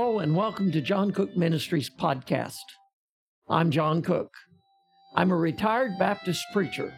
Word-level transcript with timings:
Hello 0.00 0.20
and 0.20 0.34
welcome 0.34 0.72
to 0.72 0.80
John 0.80 1.10
Cook 1.10 1.36
Ministries 1.36 1.90
podcast. 1.90 2.64
I'm 3.50 3.70
John 3.70 4.00
Cook. 4.00 4.32
I'm 5.14 5.30
a 5.30 5.36
retired 5.36 5.98
Baptist 5.98 6.42
preacher 6.54 6.94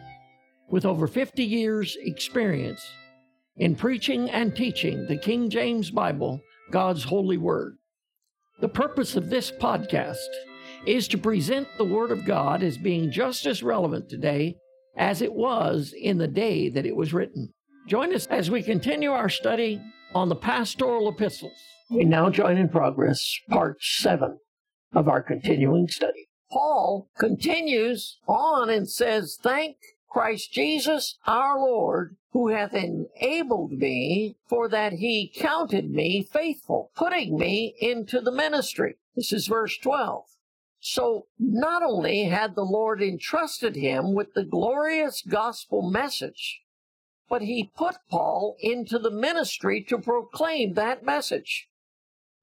with 0.69 0.85
over 0.85 1.05
50 1.05 1.43
years' 1.43 1.97
experience 1.99 2.81
in 3.57 3.75
preaching 3.75 4.29
and 4.29 4.55
teaching 4.55 5.05
the 5.05 5.17
King 5.17 5.49
James 5.49 5.91
Bible, 5.91 6.39
God's 6.71 7.03
holy 7.03 7.35
word. 7.35 7.75
The 8.61 8.69
purpose 8.69 9.17
of 9.17 9.29
this 9.29 9.51
podcast 9.51 10.15
is 10.85 11.09
to 11.09 11.17
present 11.17 11.67
the 11.77 11.83
Word 11.83 12.09
of 12.09 12.23
God 12.23 12.63
as 12.63 12.77
being 12.77 13.11
just 13.11 13.45
as 13.45 13.61
relevant 13.61 14.07
today 14.07 14.55
as 14.95 15.21
it 15.21 15.33
was 15.33 15.93
in 16.01 16.19
the 16.19 16.29
day 16.29 16.69
that 16.69 16.85
it 16.85 16.95
was 16.95 17.13
written. 17.13 17.51
Join 17.85 18.15
us 18.15 18.27
as 18.27 18.49
we 18.49 18.63
continue 18.63 19.11
our 19.11 19.27
study 19.27 19.81
on 20.15 20.29
the 20.29 20.37
pastoral 20.37 21.09
epistles. 21.09 21.51
We 21.93 22.05
now 22.05 22.31
join 22.31 22.57
in 22.57 22.69
progress 22.69 23.39
part 23.49 23.77
seven 23.79 24.39
of 24.93 25.07
our 25.07 25.21
continuing 25.21 25.87
study. 25.87 26.27
Paul 26.51 27.07
continues 27.19 28.17
on 28.27 28.71
and 28.71 28.89
says, 28.89 29.37
Thank 29.39 29.77
Christ 30.09 30.51
Jesus 30.51 31.19
our 31.27 31.59
Lord, 31.59 32.15
who 32.31 32.47
hath 32.47 32.73
enabled 32.73 33.73
me, 33.73 34.37
for 34.49 34.67
that 34.69 34.93
he 34.93 35.31
counted 35.35 35.91
me 35.91 36.23
faithful, 36.23 36.89
putting 36.95 37.37
me 37.37 37.75
into 37.79 38.19
the 38.21 38.31
ministry. 38.31 38.95
This 39.15 39.31
is 39.31 39.45
verse 39.45 39.77
12. 39.77 40.25
So 40.79 41.27
not 41.37 41.83
only 41.83 42.23
had 42.23 42.55
the 42.55 42.65
Lord 42.65 43.03
entrusted 43.03 43.75
him 43.75 44.15
with 44.15 44.33
the 44.33 44.43
glorious 44.43 45.21
gospel 45.21 45.87
message, 45.87 46.61
but 47.29 47.43
he 47.43 47.71
put 47.77 47.97
Paul 48.09 48.55
into 48.59 48.97
the 48.97 49.11
ministry 49.11 49.85
to 49.89 49.99
proclaim 49.99 50.73
that 50.73 51.05
message. 51.05 51.67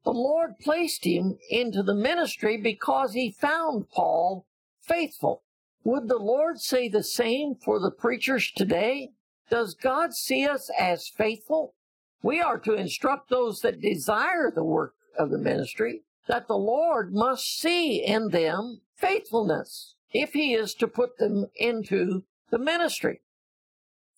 The 0.04 0.12
Lord 0.12 0.58
placed 0.58 1.04
him 1.04 1.38
into 1.50 1.82
the 1.82 1.94
ministry 1.94 2.56
because 2.56 3.12
he 3.12 3.30
found 3.30 3.90
Paul 3.90 4.46
faithful. 4.80 5.42
Would 5.84 6.08
the 6.08 6.18
Lord 6.18 6.60
say 6.60 6.88
the 6.88 7.02
same 7.02 7.54
for 7.54 7.78
the 7.78 7.90
preachers 7.90 8.50
today? 8.50 9.12
Does 9.50 9.74
God 9.74 10.14
see 10.14 10.46
us 10.46 10.70
as 10.78 11.08
faithful? 11.08 11.74
We 12.22 12.40
are 12.40 12.58
to 12.60 12.74
instruct 12.74 13.30
those 13.30 13.60
that 13.60 13.80
desire 13.80 14.50
the 14.50 14.64
work 14.64 14.94
of 15.18 15.30
the 15.30 15.38
ministry 15.38 16.02
that 16.28 16.46
the 16.46 16.56
Lord 16.56 17.12
must 17.12 17.58
see 17.58 18.04
in 18.04 18.28
them 18.28 18.82
faithfulness 18.94 19.96
if 20.12 20.32
he 20.32 20.54
is 20.54 20.74
to 20.74 20.86
put 20.86 21.18
them 21.18 21.46
into 21.56 22.24
the 22.50 22.58
ministry. 22.58 23.20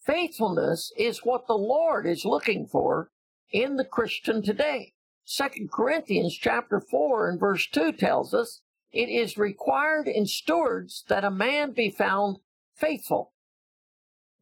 Faithfulness 0.04 0.92
is 0.96 1.24
what 1.24 1.46
the 1.46 1.56
Lord 1.56 2.06
is 2.06 2.24
looking 2.24 2.66
for 2.66 3.10
in 3.50 3.76
the 3.76 3.84
Christian 3.84 4.42
today. 4.42 4.92
Second 5.34 5.72
Corinthians 5.72 6.36
chapter 6.36 6.78
4 6.78 7.30
and 7.30 7.40
verse 7.40 7.66
2 7.66 7.92
tells 7.92 8.34
us 8.34 8.60
it 8.92 9.08
is 9.08 9.38
required 9.38 10.06
in 10.06 10.26
stewards 10.26 11.04
that 11.08 11.24
a 11.24 11.30
man 11.30 11.72
be 11.72 11.88
found 11.88 12.36
faithful. 12.74 13.32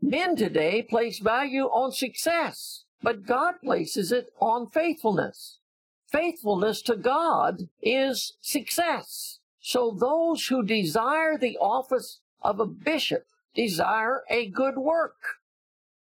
Men 0.02 0.34
today 0.34 0.82
place 0.82 1.20
value 1.20 1.66
on 1.66 1.92
success, 1.92 2.86
but 3.00 3.24
God 3.24 3.60
places 3.62 4.10
it 4.10 4.32
on 4.40 4.66
faithfulness. 4.66 5.60
Faithfulness 6.08 6.82
to 6.82 6.96
God 6.96 7.68
is 7.80 8.36
success. 8.40 9.38
So 9.60 9.92
those 9.92 10.48
who 10.48 10.64
desire 10.64 11.38
the 11.38 11.56
office 11.58 12.18
of 12.42 12.58
a 12.58 12.66
bishop 12.66 13.26
desire 13.54 14.24
a 14.28 14.48
good 14.48 14.76
work. 14.76 15.38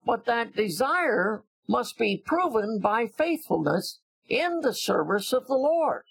But 0.06 0.26
that 0.26 0.56
desire 0.56 1.46
must 1.68 1.98
be 1.98 2.22
proven 2.24 2.78
by 2.80 3.08
faithfulness 3.08 4.02
in 4.28 4.62
the 4.62 4.74
service 4.74 5.34
of 5.34 5.48
the 5.48 5.56
Lord. 5.56 6.04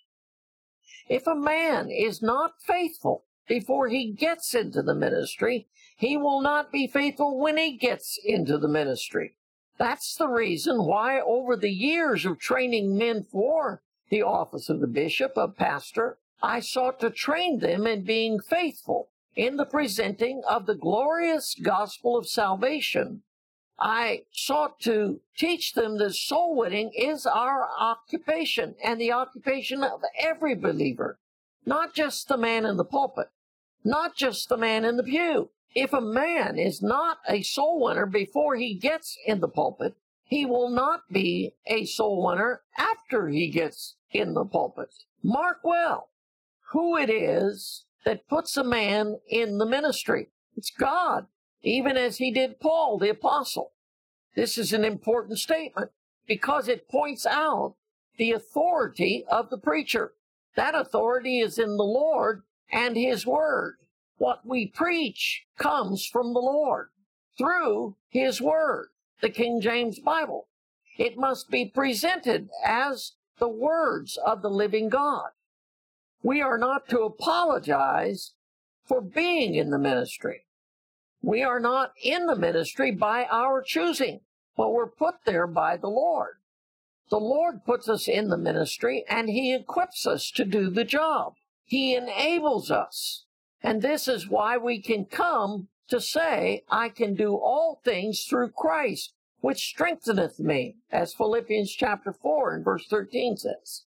If 1.08 1.26
a 1.26 1.34
man 1.34 1.90
is 1.90 2.22
not 2.22 2.60
faithful 2.60 3.24
before 3.46 3.88
he 3.88 4.12
gets 4.12 4.54
into 4.54 4.82
the 4.82 4.94
ministry, 4.94 5.68
he 5.96 6.16
will 6.16 6.40
not 6.40 6.72
be 6.72 6.86
faithful 6.86 7.38
when 7.38 7.56
he 7.56 7.76
gets 7.76 8.18
into 8.24 8.58
the 8.58 8.68
ministry. 8.68 9.36
That's 9.78 10.16
the 10.16 10.28
reason 10.28 10.84
why 10.84 11.20
over 11.20 11.56
the 11.56 11.70
years 11.70 12.24
of 12.24 12.38
training 12.38 12.96
men 12.96 13.24
for 13.30 13.82
the 14.08 14.22
office 14.22 14.68
of 14.68 14.80
the 14.80 14.86
bishop, 14.86 15.32
of 15.36 15.56
pastor, 15.56 16.18
I 16.42 16.60
sought 16.60 17.00
to 17.00 17.10
train 17.10 17.60
them 17.60 17.86
in 17.86 18.04
being 18.04 18.40
faithful 18.40 19.10
in 19.34 19.56
the 19.56 19.66
presenting 19.66 20.42
of 20.48 20.66
the 20.66 20.74
glorious 20.74 21.54
gospel 21.54 22.16
of 22.16 22.28
salvation 22.28 23.22
I 23.78 24.24
sought 24.32 24.80
to 24.80 25.20
teach 25.36 25.74
them 25.74 25.98
that 25.98 26.14
soul 26.14 26.56
winning 26.56 26.92
is 26.94 27.26
our 27.26 27.68
occupation 27.78 28.74
and 28.82 29.00
the 29.00 29.12
occupation 29.12 29.82
of 29.82 30.02
every 30.18 30.54
believer, 30.54 31.18
not 31.66 31.94
just 31.94 32.28
the 32.28 32.38
man 32.38 32.64
in 32.64 32.78
the 32.78 32.84
pulpit, 32.84 33.28
not 33.84 34.16
just 34.16 34.48
the 34.48 34.56
man 34.56 34.84
in 34.84 34.96
the 34.96 35.02
pew. 35.02 35.50
If 35.74 35.92
a 35.92 36.00
man 36.00 36.58
is 36.58 36.80
not 36.80 37.18
a 37.28 37.42
soul 37.42 37.84
winner 37.84 38.06
before 38.06 38.56
he 38.56 38.74
gets 38.74 39.18
in 39.26 39.40
the 39.40 39.48
pulpit, 39.48 39.94
he 40.24 40.46
will 40.46 40.70
not 40.70 41.02
be 41.12 41.54
a 41.66 41.84
soul 41.84 42.24
winner 42.24 42.62
after 42.78 43.28
he 43.28 43.48
gets 43.48 43.96
in 44.10 44.32
the 44.32 44.46
pulpit. 44.46 44.88
Mark 45.22 45.60
well 45.62 46.08
who 46.70 46.96
it 46.96 47.10
is 47.10 47.84
that 48.04 48.28
puts 48.28 48.56
a 48.56 48.64
man 48.64 49.18
in 49.28 49.58
the 49.58 49.66
ministry. 49.66 50.28
It's 50.56 50.70
God 50.70 51.26
even 51.66 51.96
as 51.96 52.18
he 52.18 52.30
did 52.30 52.60
Paul 52.60 52.96
the 52.96 53.10
apostle. 53.10 53.72
This 54.36 54.56
is 54.56 54.72
an 54.72 54.84
important 54.84 55.40
statement 55.40 55.90
because 56.24 56.68
it 56.68 56.88
points 56.88 57.26
out 57.26 57.74
the 58.18 58.30
authority 58.30 59.24
of 59.28 59.50
the 59.50 59.58
preacher. 59.58 60.12
That 60.54 60.76
authority 60.76 61.40
is 61.40 61.58
in 61.58 61.76
the 61.76 61.84
Lord 61.84 62.42
and 62.70 62.96
his 62.96 63.26
word. 63.26 63.78
What 64.16 64.46
we 64.46 64.66
preach 64.68 65.44
comes 65.58 66.06
from 66.06 66.32
the 66.32 66.40
Lord 66.40 66.88
through 67.36 67.96
his 68.08 68.40
word, 68.40 68.90
the 69.20 69.28
King 69.28 69.60
James 69.60 69.98
Bible. 69.98 70.46
It 70.96 71.18
must 71.18 71.50
be 71.50 71.64
presented 71.66 72.48
as 72.64 73.14
the 73.40 73.48
words 73.48 74.16
of 74.24 74.40
the 74.40 74.50
living 74.50 74.88
God. 74.88 75.30
We 76.22 76.40
are 76.40 76.58
not 76.58 76.88
to 76.90 77.00
apologize 77.00 78.34
for 78.86 79.00
being 79.00 79.56
in 79.56 79.70
the 79.70 79.78
ministry. 79.78 80.45
We 81.26 81.42
are 81.42 81.58
not 81.58 81.90
in 82.00 82.26
the 82.26 82.36
ministry 82.36 82.92
by 82.92 83.24
our 83.24 83.60
choosing, 83.60 84.20
but 84.56 84.72
we're 84.72 84.86
put 84.86 85.16
there 85.24 85.48
by 85.48 85.76
the 85.76 85.88
Lord. 85.88 86.36
The 87.10 87.18
Lord 87.18 87.64
puts 87.64 87.88
us 87.88 88.06
in 88.06 88.28
the 88.28 88.38
ministry 88.38 89.04
and 89.08 89.28
He 89.28 89.52
equips 89.52 90.06
us 90.06 90.30
to 90.30 90.44
do 90.44 90.70
the 90.70 90.84
job. 90.84 91.34
He 91.64 91.96
enables 91.96 92.70
us. 92.70 93.24
And 93.60 93.82
this 93.82 94.06
is 94.06 94.28
why 94.28 94.56
we 94.56 94.80
can 94.80 95.04
come 95.04 95.66
to 95.88 96.00
say, 96.00 96.62
I 96.70 96.90
can 96.90 97.16
do 97.16 97.34
all 97.34 97.80
things 97.82 98.22
through 98.22 98.50
Christ, 98.50 99.12
which 99.40 99.66
strengtheneth 99.66 100.38
me, 100.38 100.76
as 100.92 101.12
Philippians 101.12 101.72
chapter 101.72 102.12
4 102.12 102.54
and 102.54 102.64
verse 102.64 102.86
13 102.86 103.36
says. 103.36 103.82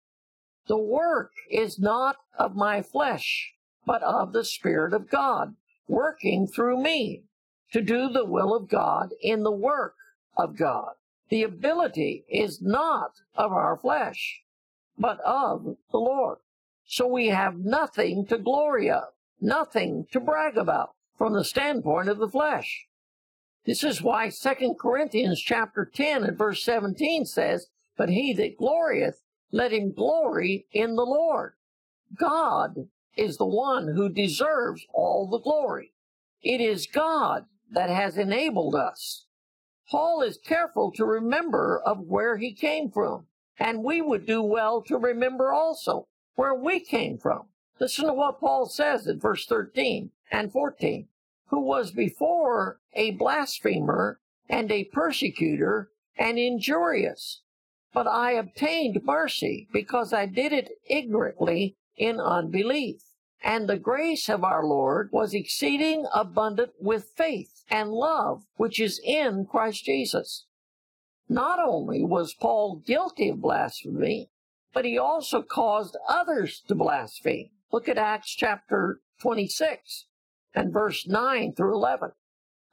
The 0.67 0.77
work 0.77 1.31
is 1.51 1.77
not 1.79 2.15
of 2.39 2.55
my 2.55 2.81
flesh, 2.81 3.55
but 3.85 4.01
of 4.03 4.31
the 4.31 4.45
Spirit 4.45 4.93
of 4.93 5.09
God 5.09 5.57
working 5.87 6.47
through 6.47 6.81
me 6.81 7.23
to 7.71 7.81
do 7.81 8.09
the 8.09 8.25
will 8.25 8.55
of 8.55 8.67
God 8.67 9.13
in 9.21 9.43
the 9.43 9.51
work 9.51 9.95
of 10.37 10.57
God. 10.57 10.93
The 11.29 11.43
ability 11.43 12.25
is 12.29 12.61
not 12.61 13.21
of 13.35 13.51
our 13.51 13.77
flesh, 13.77 14.41
but 14.97 15.19
of 15.21 15.77
the 15.91 15.97
Lord. 15.97 16.37
So 16.85 17.07
we 17.07 17.27
have 17.27 17.57
nothing 17.57 18.25
to 18.27 18.37
glory 18.37 18.89
of, 18.89 19.05
nothing 19.41 20.05
to 20.11 20.19
brag 20.19 20.57
about 20.57 20.91
from 21.17 21.33
the 21.33 21.43
standpoint 21.43 22.09
of 22.09 22.19
the 22.19 22.29
flesh. 22.29 22.85
This 23.65 23.83
is 23.83 24.01
why 24.01 24.29
2 24.29 24.75
Corinthians 24.79 25.41
chapter 25.41 25.89
10 25.91 26.23
and 26.23 26.37
verse 26.37 26.63
17 26.63 27.25
says, 27.25 27.67
But 27.97 28.09
he 28.09 28.33
that 28.33 28.57
glorieth, 28.57 29.23
let 29.51 29.73
him 29.73 29.91
glory 29.91 30.67
in 30.71 30.95
the 30.95 31.05
Lord. 31.05 31.53
God 32.15 32.87
is 33.15 33.37
the 33.37 33.45
one 33.45 33.95
who 33.95 34.09
deserves 34.09 34.85
all 34.93 35.27
the 35.27 35.39
glory. 35.39 35.93
It 36.41 36.61
is 36.61 36.87
God 36.87 37.45
that 37.71 37.89
has 37.89 38.17
enabled 38.17 38.75
us. 38.75 39.25
Paul 39.89 40.21
is 40.21 40.37
careful 40.37 40.91
to 40.93 41.05
remember 41.05 41.81
of 41.85 41.99
where 41.99 42.37
he 42.37 42.53
came 42.53 42.89
from, 42.89 43.27
and 43.59 43.83
we 43.83 44.01
would 44.01 44.25
do 44.25 44.41
well 44.41 44.81
to 44.83 44.97
remember 44.97 45.53
also 45.53 46.07
where 46.35 46.55
we 46.55 46.79
came 46.79 47.17
from. 47.17 47.47
Listen 47.79 48.05
to 48.05 48.13
what 48.13 48.39
Paul 48.39 48.67
says 48.67 49.07
in 49.07 49.19
verse 49.19 49.45
13 49.45 50.11
and 50.31 50.51
14. 50.51 51.07
Who 51.49 51.59
was 51.59 51.91
before 51.91 52.79
a 52.93 53.11
blasphemer 53.11 54.19
and 54.49 54.71
a 54.71 54.85
persecutor 54.85 55.91
and 56.17 56.39
injurious. 56.39 57.41
But 57.93 58.07
I 58.07 58.31
obtained 58.31 59.01
mercy 59.03 59.67
because 59.71 60.13
I 60.13 60.25
did 60.25 60.51
it 60.51 60.71
ignorantly 60.89 61.77
in 61.97 62.19
unbelief. 62.19 63.01
And 63.43 63.67
the 63.67 63.77
grace 63.77 64.27
of 64.29 64.43
our 64.43 64.65
Lord 64.65 65.09
was 65.11 65.33
exceeding 65.33 66.07
abundant 66.13 66.71
with 66.79 67.11
faith 67.15 67.63
and 67.69 67.91
love 67.91 68.43
which 68.55 68.79
is 68.79 68.99
in 69.03 69.45
Christ 69.45 69.85
Jesus. 69.85 70.45
Not 71.27 71.59
only 71.59 72.03
was 72.03 72.33
Paul 72.33 72.77
guilty 72.85 73.29
of 73.29 73.41
blasphemy, 73.41 74.29
but 74.73 74.85
he 74.85 74.97
also 74.97 75.41
caused 75.41 75.97
others 76.07 76.61
to 76.67 76.75
blaspheme. 76.75 77.49
Look 77.71 77.87
at 77.89 77.97
Acts 77.97 78.35
chapter 78.35 78.99
26 79.21 80.05
and 80.53 80.73
verse 80.73 81.07
9 81.07 81.53
through 81.53 81.73
11. 81.73 82.11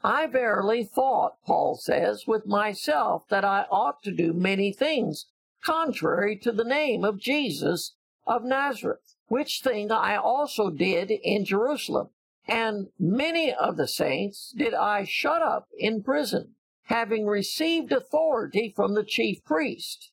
I 0.05 0.27
verily 0.27 0.85
thought, 0.85 1.37
Paul 1.47 1.77
says, 1.77 2.27
with 2.27 2.47
myself 2.47 3.29
that 3.29 3.45
I 3.45 3.67
ought 3.71 4.03
to 4.03 4.11
do 4.11 4.33
many 4.33 4.73
things 4.73 5.27
contrary 5.65 6.37
to 6.39 6.51
the 6.51 6.65
name 6.65 7.05
of 7.05 7.21
Jesus 7.21 7.95
of 8.27 8.45
Nazareth, 8.45 9.17
which 9.29 9.61
thing 9.63 9.91
I 9.91 10.17
also 10.17 10.71
did 10.71 11.11
in 11.11 11.45
Jerusalem. 11.45 12.11
And 12.47 12.89
many 12.99 13.53
of 13.53 13.77
the 13.77 13.89
saints 13.89 14.53
did 14.57 14.75
I 14.75 15.05
shut 15.05 15.43
up 15.43 15.69
in 15.79 16.03
prison, 16.03 16.55
having 16.85 17.27
received 17.27 17.93
authority 17.93 18.73
from 18.75 18.95
the 18.95 19.05
chief 19.05 19.45
priest. 19.45 20.11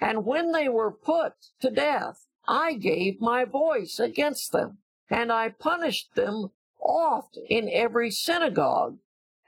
And 0.00 0.24
when 0.24 0.52
they 0.52 0.68
were 0.68 0.92
put 0.92 1.32
to 1.60 1.70
death, 1.70 2.26
I 2.46 2.74
gave 2.74 3.20
my 3.20 3.44
voice 3.44 3.98
against 3.98 4.52
them, 4.52 4.78
and 5.08 5.32
I 5.32 5.48
punished 5.48 6.14
them 6.14 6.50
oft 6.80 7.38
in 7.48 7.68
every 7.72 8.10
synagogue 8.10 8.98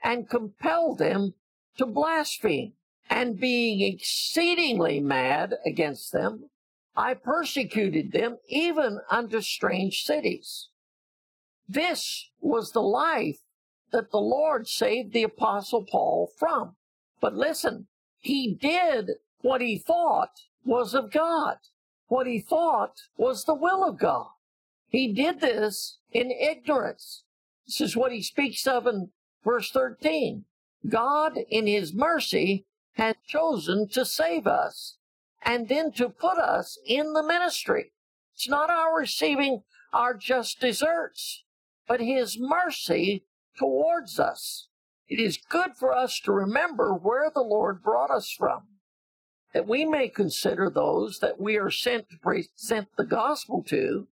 and 0.03 0.29
compelled 0.29 0.97
them 0.97 1.35
to 1.77 1.85
blaspheme. 1.85 2.73
And 3.09 3.39
being 3.39 3.81
exceedingly 3.81 4.99
mad 4.99 5.55
against 5.65 6.11
them, 6.11 6.49
I 6.97 7.13
persecuted 7.13 8.11
them 8.11 8.39
even 8.49 8.99
unto 9.09 9.39
strange 9.39 10.03
cities. 10.03 10.67
This 11.69 12.29
was 12.41 12.71
the 12.71 12.81
life 12.81 13.39
that 13.91 14.11
the 14.11 14.19
Lord 14.19 14.67
saved 14.67 15.13
the 15.13 15.23
Apostle 15.23 15.85
Paul 15.85 16.29
from. 16.37 16.75
But 17.21 17.35
listen, 17.35 17.87
he 18.19 18.53
did 18.53 19.11
what 19.41 19.61
he 19.61 19.77
thought 19.77 20.41
was 20.65 20.93
of 20.93 21.11
God, 21.11 21.57
what 22.07 22.27
he 22.27 22.39
thought 22.39 23.03
was 23.15 23.45
the 23.45 23.53
will 23.53 23.87
of 23.87 23.99
God. 23.99 24.31
He 24.89 25.13
did 25.13 25.39
this 25.39 25.99
in 26.11 26.31
ignorance. 26.31 27.23
This 27.65 27.79
is 27.79 27.95
what 27.95 28.11
he 28.11 28.21
speaks 28.21 28.65
of 28.67 28.87
in 28.87 29.11
Verse 29.47 29.71
13 29.71 30.43
God, 30.89 31.37
in 31.49 31.67
His 31.67 31.93
mercy, 31.93 32.65
has 32.95 33.15
chosen 33.25 33.87
to 33.89 34.03
save 34.03 34.45
us 34.45 34.97
and 35.43 35.67
then 35.67 35.91
to 35.93 36.09
put 36.09 36.37
us 36.37 36.77
in 36.85 37.13
the 37.13 37.23
ministry. 37.23 37.91
It's 38.33 38.49
not 38.49 38.69
our 38.69 38.97
receiving 38.97 39.63
our 39.93 40.13
just 40.13 40.59
deserts, 40.59 41.43
but 41.87 41.99
His 41.99 42.37
mercy 42.39 43.25
towards 43.57 44.19
us. 44.19 44.67
It 45.07 45.19
is 45.19 45.37
good 45.37 45.75
for 45.75 45.93
us 45.93 46.19
to 46.21 46.31
remember 46.31 46.93
where 46.93 47.31
the 47.33 47.41
Lord 47.41 47.81
brought 47.81 48.11
us 48.11 48.29
from, 48.31 48.63
that 49.53 49.67
we 49.67 49.85
may 49.85 50.09
consider 50.09 50.69
those 50.69 51.19
that 51.19 51.39
we 51.39 51.55
are 51.55 51.71
sent 51.71 52.09
to 52.09 52.17
present 52.17 52.89
the 52.97 53.05
gospel 53.05 53.63
to 53.69 54.07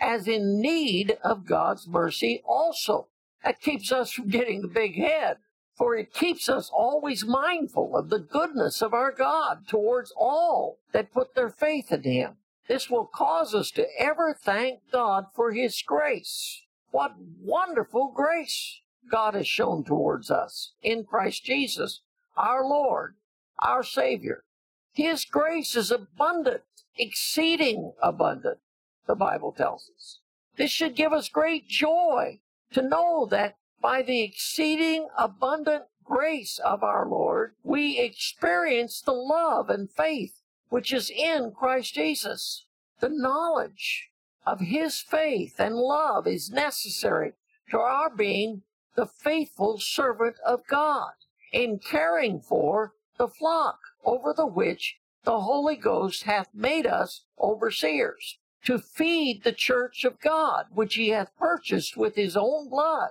as 0.00 0.26
in 0.26 0.60
need 0.60 1.18
of 1.22 1.46
God's 1.46 1.86
mercy 1.86 2.42
also. 2.46 3.08
That 3.44 3.60
keeps 3.60 3.92
us 3.92 4.12
from 4.12 4.28
getting 4.28 4.62
the 4.62 4.68
big 4.68 4.96
head, 4.96 5.36
for 5.80 5.96
it 5.96 6.12
keeps 6.12 6.50
us 6.50 6.68
always 6.70 7.24
mindful 7.24 7.96
of 7.96 8.10
the 8.10 8.18
goodness 8.18 8.82
of 8.82 8.92
our 8.92 9.10
God 9.10 9.66
towards 9.66 10.12
all 10.14 10.78
that 10.92 11.10
put 11.10 11.34
their 11.34 11.48
faith 11.48 11.90
in 11.90 12.02
Him. 12.02 12.32
This 12.68 12.90
will 12.90 13.06
cause 13.06 13.54
us 13.54 13.70
to 13.70 13.86
ever 13.98 14.36
thank 14.38 14.80
God 14.92 15.28
for 15.34 15.52
His 15.52 15.80
grace. 15.80 16.64
What 16.90 17.14
wonderful 17.42 18.12
grace 18.14 18.82
God 19.10 19.32
has 19.32 19.48
shown 19.48 19.82
towards 19.82 20.30
us 20.30 20.74
in 20.82 21.04
Christ 21.04 21.46
Jesus, 21.46 22.02
our 22.36 22.62
Lord, 22.62 23.14
our 23.58 23.82
Savior. 23.82 24.44
His 24.92 25.24
grace 25.24 25.76
is 25.76 25.90
abundant, 25.90 26.60
exceeding 26.98 27.94
abundant, 28.02 28.58
the 29.06 29.14
Bible 29.14 29.52
tells 29.52 29.90
us. 29.96 30.18
This 30.58 30.70
should 30.70 30.94
give 30.94 31.14
us 31.14 31.30
great 31.30 31.66
joy 31.66 32.40
to 32.74 32.82
know 32.82 33.26
that 33.30 33.56
by 33.80 34.02
the 34.02 34.22
exceeding 34.22 35.08
abundant 35.16 35.84
grace 36.04 36.58
of 36.58 36.82
our 36.82 37.06
Lord, 37.08 37.54
we 37.62 37.98
experience 37.98 39.00
the 39.00 39.12
love 39.12 39.70
and 39.70 39.90
faith 39.90 40.42
which 40.68 40.92
is 40.92 41.10
in 41.10 41.52
Christ 41.52 41.94
Jesus. 41.94 42.66
The 43.00 43.08
knowledge 43.08 44.10
of 44.46 44.60
His 44.60 45.00
faith 45.00 45.58
and 45.58 45.76
love 45.76 46.26
is 46.26 46.50
necessary 46.50 47.32
to 47.70 47.78
our 47.78 48.10
being 48.10 48.62
the 48.96 49.06
faithful 49.06 49.78
servant 49.78 50.36
of 50.44 50.66
God 50.66 51.12
in 51.52 51.78
caring 51.78 52.40
for 52.40 52.92
the 53.18 53.28
flock 53.28 53.78
over 54.04 54.32
the 54.32 54.46
which 54.46 54.96
the 55.24 55.40
Holy 55.40 55.76
Ghost 55.76 56.22
hath 56.24 56.48
made 56.54 56.86
us 56.86 57.24
overseers 57.38 58.38
to 58.64 58.78
feed 58.78 59.42
the 59.42 59.52
church 59.52 60.04
of 60.04 60.20
God, 60.20 60.66
which 60.72 60.94
he 60.94 61.10
hath 61.10 61.36
purchased 61.38 61.96
with 61.96 62.14
his 62.16 62.36
own 62.36 62.68
blood. 62.68 63.10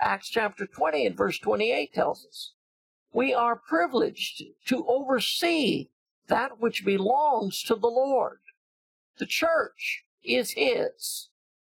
Acts 0.00 0.28
chapter 0.28 0.66
20 0.66 1.06
and 1.06 1.16
verse 1.16 1.38
28 1.38 1.92
tells 1.92 2.24
us. 2.24 2.52
We 3.12 3.34
are 3.34 3.56
privileged 3.56 4.42
to 4.66 4.86
oversee 4.86 5.88
that 6.28 6.60
which 6.60 6.84
belongs 6.84 7.62
to 7.64 7.74
the 7.74 7.88
Lord. 7.88 8.38
The 9.18 9.26
church 9.26 10.04
is 10.22 10.52
his. 10.52 11.28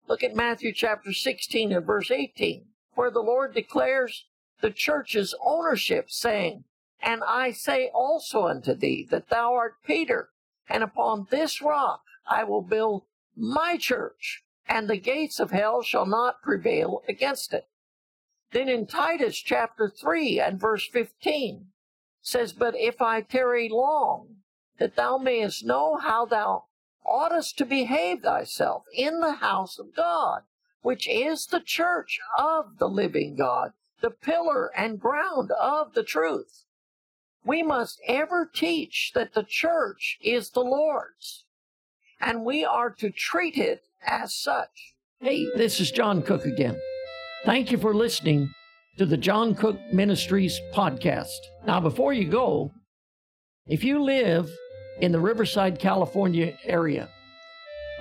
Look 0.07 0.23
at 0.23 0.35
Matthew 0.35 0.73
chapter 0.73 1.13
16 1.13 1.71
and 1.71 1.85
verse 1.85 2.09
18, 2.09 2.65
where 2.95 3.11
the 3.11 3.21
Lord 3.21 3.53
declares 3.53 4.25
the 4.61 4.71
church's 4.71 5.35
ownership, 5.43 6.09
saying, 6.09 6.63
And 7.01 7.21
I 7.27 7.51
say 7.51 7.89
also 7.93 8.47
unto 8.47 8.73
thee 8.73 9.05
that 9.11 9.29
thou 9.29 9.53
art 9.53 9.75
Peter, 9.85 10.29
and 10.69 10.83
upon 10.83 11.27
this 11.29 11.61
rock 11.61 12.01
I 12.27 12.43
will 12.43 12.61
build 12.61 13.03
my 13.35 13.77
church, 13.77 14.43
and 14.67 14.89
the 14.89 14.97
gates 14.97 15.39
of 15.39 15.51
hell 15.51 15.83
shall 15.83 16.05
not 16.05 16.41
prevail 16.41 17.03
against 17.07 17.53
it. 17.53 17.67
Then 18.55 18.69
in 18.69 18.87
Titus 18.87 19.35
chapter 19.35 19.89
3 19.89 20.39
and 20.39 20.57
verse 20.57 20.87
15 20.87 21.65
says, 22.21 22.53
But 22.53 22.73
if 22.77 23.01
I 23.01 23.19
tarry 23.19 23.67
long, 23.67 24.37
that 24.79 24.95
thou 24.95 25.17
mayest 25.17 25.65
know 25.65 25.97
how 25.97 26.25
thou 26.25 26.63
oughtest 27.05 27.57
to 27.57 27.65
behave 27.65 28.21
thyself 28.21 28.85
in 28.93 29.19
the 29.19 29.33
house 29.33 29.77
of 29.77 29.93
God, 29.93 30.43
which 30.81 31.05
is 31.05 31.47
the 31.47 31.59
church 31.59 32.17
of 32.37 32.77
the 32.77 32.87
living 32.87 33.35
God, 33.35 33.73
the 33.99 34.09
pillar 34.09 34.71
and 34.73 35.01
ground 35.01 35.51
of 35.51 35.93
the 35.93 36.03
truth. 36.03 36.63
We 37.43 37.61
must 37.61 37.99
ever 38.07 38.49
teach 38.53 39.11
that 39.15 39.33
the 39.33 39.43
church 39.43 40.17
is 40.21 40.51
the 40.51 40.63
Lord's 40.63 41.43
and 42.21 42.45
we 42.45 42.63
are 42.63 42.89
to 42.89 43.09
treat 43.09 43.57
it 43.57 43.83
as 44.07 44.33
such. 44.33 44.95
Hey, 45.19 45.45
this 45.57 45.81
is 45.81 45.91
John 45.91 46.21
Cook 46.21 46.45
again. 46.45 46.79
Thank 47.45 47.71
you 47.71 47.77
for 47.77 47.93
listening 47.93 48.51
to 48.97 49.05
the 49.05 49.17
John 49.17 49.53
Cook 49.53 49.77
Ministries 49.93 50.59
podcast. 50.73 51.37
Now, 51.67 51.79
before 51.79 52.11
you 52.11 52.27
go, 52.27 52.71
if 53.67 53.83
you 53.83 54.01
live 54.01 54.49
in 54.99 55.11
the 55.11 55.19
Riverside, 55.19 55.77
California 55.77 56.57
area, 56.63 57.07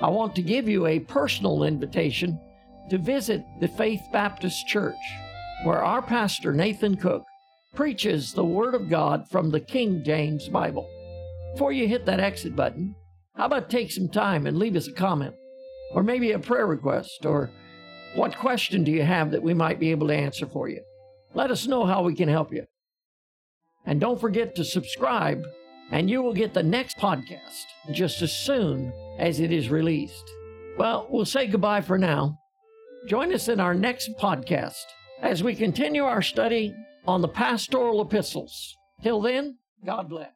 I 0.00 0.08
want 0.08 0.34
to 0.36 0.42
give 0.42 0.66
you 0.66 0.86
a 0.86 0.98
personal 0.98 1.64
invitation 1.64 2.40
to 2.88 2.96
visit 2.96 3.44
the 3.60 3.68
Faith 3.68 4.00
Baptist 4.14 4.66
Church, 4.66 4.96
where 5.64 5.84
our 5.84 6.00
pastor, 6.00 6.54
Nathan 6.54 6.96
Cook, 6.96 7.24
preaches 7.74 8.32
the 8.32 8.46
Word 8.46 8.74
of 8.74 8.88
God 8.88 9.28
from 9.28 9.50
the 9.50 9.60
King 9.60 10.02
James 10.02 10.48
Bible. 10.48 10.88
Before 11.52 11.70
you 11.70 11.86
hit 11.86 12.06
that 12.06 12.18
exit 12.18 12.56
button, 12.56 12.94
how 13.36 13.44
about 13.44 13.68
take 13.68 13.92
some 13.92 14.08
time 14.08 14.46
and 14.46 14.58
leave 14.58 14.74
us 14.74 14.88
a 14.88 14.92
comment? 14.92 15.34
Or 15.92 16.02
maybe 16.02 16.32
a 16.32 16.38
prayer 16.38 16.66
request? 16.66 17.26
Or 17.26 17.50
what 18.14 18.36
question 18.36 18.84
do 18.84 18.92
you 18.92 19.02
have 19.02 19.30
that 19.32 19.42
we 19.42 19.54
might 19.54 19.80
be 19.80 19.90
able 19.90 20.08
to 20.08 20.14
answer 20.14 20.46
for 20.46 20.68
you? 20.68 20.80
Let 21.34 21.50
us 21.50 21.66
know 21.66 21.84
how 21.84 22.02
we 22.02 22.14
can 22.14 22.28
help 22.28 22.52
you. 22.52 22.64
And 23.86 24.00
don't 24.00 24.20
forget 24.20 24.54
to 24.54 24.64
subscribe, 24.64 25.42
and 25.90 26.08
you 26.08 26.22
will 26.22 26.32
get 26.32 26.54
the 26.54 26.62
next 26.62 26.96
podcast 26.98 27.64
just 27.92 28.22
as 28.22 28.32
soon 28.32 28.92
as 29.18 29.40
it 29.40 29.50
is 29.52 29.68
released. 29.68 30.24
Well, 30.78 31.06
we'll 31.10 31.24
say 31.24 31.46
goodbye 31.46 31.80
for 31.80 31.98
now. 31.98 32.38
Join 33.08 33.34
us 33.34 33.48
in 33.48 33.60
our 33.60 33.74
next 33.74 34.10
podcast 34.18 34.84
as 35.20 35.42
we 35.42 35.54
continue 35.54 36.04
our 36.04 36.22
study 36.22 36.74
on 37.06 37.20
the 37.20 37.28
pastoral 37.28 38.00
epistles. 38.00 38.76
Till 39.02 39.20
then, 39.20 39.58
God 39.84 40.08
bless. 40.08 40.30